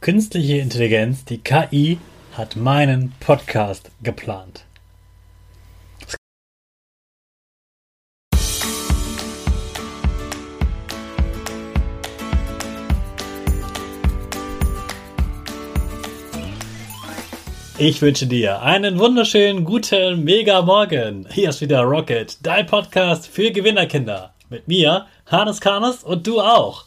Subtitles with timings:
[0.00, 1.98] Künstliche Intelligenz, die KI,
[2.32, 4.64] hat meinen Podcast geplant.
[17.76, 21.26] Ich wünsche dir einen wunderschönen guten Mega Morgen.
[21.30, 24.32] Hier ist wieder Rocket, dein Podcast für Gewinnerkinder.
[24.48, 26.86] Mit mir, Hannes Karnes und du auch.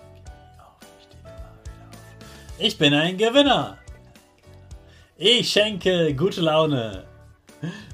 [2.63, 3.79] Ich bin ein Gewinner.
[5.17, 7.05] Ich schenke gute Laune.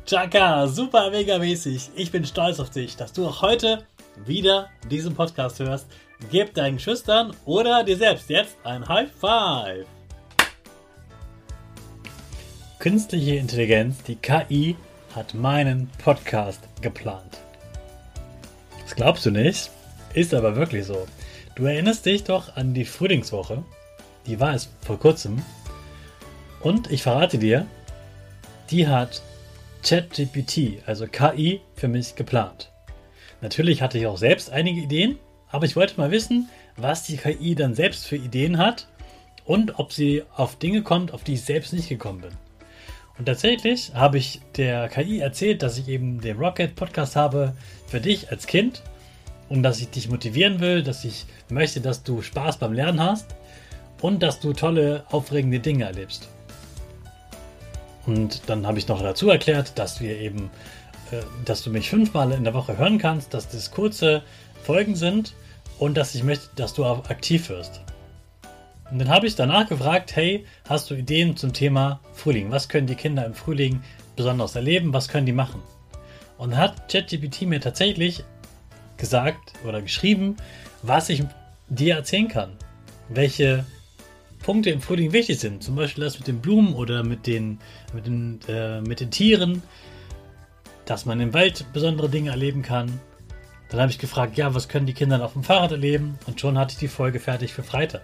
[0.05, 1.91] Chaka, super mega mäßig.
[1.95, 3.85] Ich bin stolz auf dich, dass du auch heute
[4.25, 5.87] wieder diesen Podcast hörst.
[6.31, 9.85] Gib deinen Schüchtern oder dir selbst jetzt ein High Five.
[12.79, 14.75] Künstliche Intelligenz, die KI,
[15.15, 17.37] hat meinen Podcast geplant.
[18.83, 19.71] Das glaubst du nicht,
[20.13, 21.07] ist aber wirklich so.
[21.55, 23.63] Du erinnerst dich doch an die Frühlingswoche.
[24.27, 25.41] Die war es vor kurzem.
[26.61, 27.65] Und ich verrate dir,
[28.69, 29.21] die hat
[29.83, 32.71] ChatGPT, also KI, für mich geplant.
[33.41, 35.17] Natürlich hatte ich auch selbst einige Ideen,
[35.49, 38.87] aber ich wollte mal wissen, was die KI dann selbst für Ideen hat
[39.45, 42.31] und ob sie auf Dinge kommt, auf die ich selbst nicht gekommen bin.
[43.17, 47.55] Und tatsächlich habe ich der KI erzählt, dass ich eben den Rocket Podcast habe
[47.87, 48.83] für dich als Kind
[49.49, 53.35] und dass ich dich motivieren will, dass ich möchte, dass du Spaß beim Lernen hast
[54.01, 56.29] und dass du tolle, aufregende Dinge erlebst.
[58.05, 60.49] Und dann habe ich noch dazu erklärt, dass wir eben,
[61.11, 64.23] äh, dass du mich fünfmal in der Woche hören kannst, dass das kurze
[64.63, 65.33] Folgen sind
[65.77, 67.81] und dass ich möchte, dass du auch aktiv wirst.
[68.89, 72.51] Und dann habe ich danach gefragt, hey, hast du Ideen zum Thema Frühling?
[72.51, 73.81] Was können die Kinder im Frühling
[74.15, 74.93] besonders erleben?
[74.93, 75.61] Was können die machen?
[76.37, 78.23] Und hat ChatGPT mir tatsächlich
[78.95, 80.37] gesagt oder geschrieben,
[80.81, 81.23] was ich
[81.67, 82.51] dir erzählen kann.
[83.09, 83.65] Welche
[84.47, 85.61] Punkte im Frühling wichtig sind.
[85.61, 87.59] Zum Beispiel das mit den Blumen oder mit den,
[87.93, 89.61] mit den, äh, mit den Tieren,
[90.85, 92.97] dass man im Wald besondere Dinge erleben kann.
[93.69, 96.17] Dann habe ich gefragt, ja, was können die Kinder auf dem Fahrrad erleben?
[96.27, 98.03] Und schon hatte ich die Folge fertig für Freitag.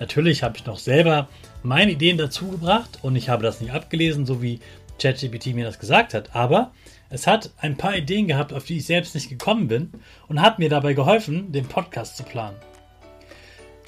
[0.00, 1.28] Natürlich habe ich noch selber
[1.62, 4.60] meine Ideen dazu gebracht und ich habe das nicht abgelesen, so wie
[4.98, 6.34] ChatGPT mir das gesagt hat.
[6.34, 6.72] Aber
[7.10, 9.90] es hat ein paar Ideen gehabt, auf die ich selbst nicht gekommen bin
[10.26, 12.56] und hat mir dabei geholfen, den Podcast zu planen.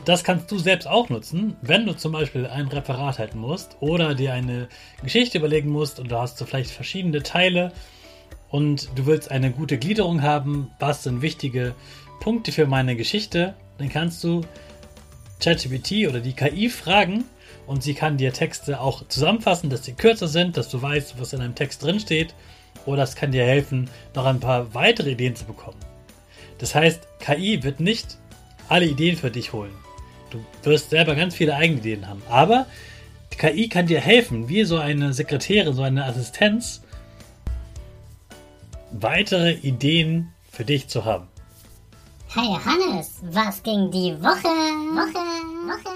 [0.05, 4.15] Das kannst du selbst auch nutzen, wenn du zum Beispiel ein Referat halten musst oder
[4.15, 4.69] dir eine
[5.03, 7.73] Geschichte überlegen musst und du hast so vielleicht verschiedene Teile
[8.51, 11.75] und du willst eine gute Gliederung haben, was sind wichtige
[12.21, 14.43] Punkte für meine Geschichte, dann kannst du
[15.41, 17.25] ChatGPT oder die KI fragen
[17.67, 21.33] und sie kann dir Texte auch zusammenfassen, dass sie kürzer sind, dass du weißt, was
[21.33, 22.35] in einem Text drin steht
[22.85, 25.81] oder es kann dir helfen, noch ein paar weitere Ideen zu bekommen.
[26.59, 28.19] Das heißt, KI wird nicht
[28.69, 29.73] alle Ideen für dich holen.
[30.63, 32.23] Du wirst selber ganz viele eigene Ideen haben.
[32.29, 32.67] Aber
[33.33, 36.83] die KI kann dir helfen, wie so eine Sekretärin, so eine Assistenz,
[38.93, 41.29] weitere Ideen für dich zu haben.
[42.29, 44.49] Hey Hannes, was ging die Woche?
[44.49, 45.21] Woche,
[45.69, 45.95] Woche.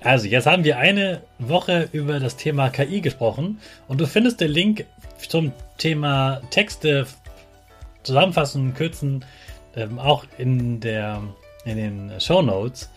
[0.00, 4.50] Also, jetzt haben wir eine Woche über das Thema KI gesprochen und du findest den
[4.50, 4.84] Link
[5.28, 7.06] zum Thema Texte
[8.02, 9.24] zusammenfassen, kürzen,
[9.76, 11.22] ähm, auch in, der,
[11.64, 12.90] in den Show Notes.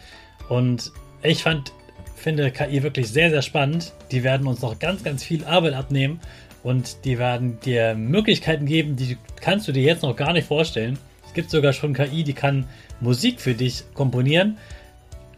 [0.49, 0.91] Und
[1.23, 1.71] ich fand,
[2.15, 3.93] finde KI wirklich sehr, sehr spannend.
[4.11, 6.19] Die werden uns noch ganz, ganz viel Arbeit abnehmen
[6.63, 10.97] und die werden dir Möglichkeiten geben, die kannst du dir jetzt noch gar nicht vorstellen.
[11.27, 12.65] Es gibt sogar schon KI, die kann
[13.01, 14.57] Musik für dich komponieren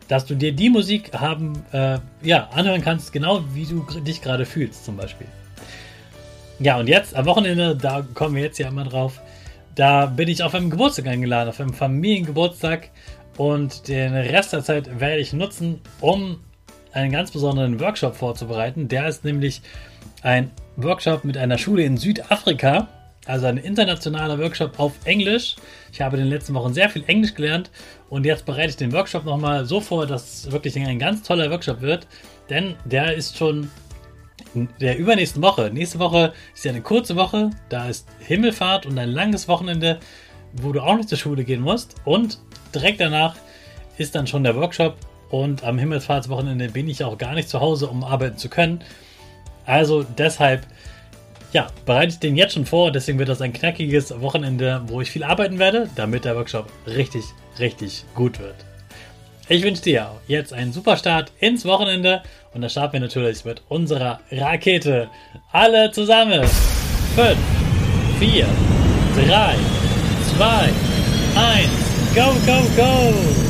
[0.08, 4.46] dass du dir die Musik haben, äh, ja, anhören kannst, genau wie du dich gerade
[4.46, 5.28] fühlst, zum Beispiel.
[6.60, 9.20] Ja, und jetzt am Wochenende, da kommen wir jetzt ja immer drauf,
[9.76, 12.90] da bin ich auf einem Geburtstag eingeladen, auf einem Familiengeburtstag
[13.38, 16.40] und den Rest der Zeit werde ich nutzen, um
[16.92, 18.88] einen ganz besonderen Workshop vorzubereiten.
[18.88, 19.62] Der ist nämlich
[20.24, 22.88] ein Workshop mit einer Schule in Südafrika
[23.28, 25.58] also ein internationaler Workshop auf Englisch.
[25.92, 27.70] Ich habe in den letzten Wochen sehr viel Englisch gelernt
[28.10, 31.52] und jetzt bereite ich den Workshop nochmal so vor, dass es wirklich ein ganz toller
[31.52, 32.08] Workshop wird.
[32.50, 33.70] Denn der ist schon
[34.54, 35.70] in der übernächsten Woche.
[35.74, 37.50] Nächste Woche ist ja eine kurze Woche.
[37.68, 40.00] Da ist Himmelfahrt und ein langes Wochenende,
[40.62, 41.96] wo du auch nicht zur Schule gehen musst.
[42.06, 42.40] Und
[42.74, 43.36] direkt danach
[43.98, 44.96] ist dann schon der Workshop.
[45.30, 48.82] Und am Himmelfahrtswochenende bin ich auch gar nicht zu Hause, um arbeiten zu können.
[49.66, 50.66] Also deshalb
[51.54, 52.92] ja, bereite ich den jetzt schon vor.
[52.92, 57.24] Deswegen wird das ein knackiges Wochenende, wo ich viel arbeiten werde, damit der Workshop richtig,
[57.60, 58.56] richtig gut wird.
[59.50, 62.22] Ich wünsche dir jetzt einen super Start ins Wochenende
[62.54, 65.10] und da starten wir natürlich mit unserer Rakete.
[65.52, 66.44] Alle zusammen.
[67.16, 67.38] 5,
[68.20, 68.46] 4,
[69.26, 69.56] 3,
[70.38, 73.47] 2, 1, go, go, go!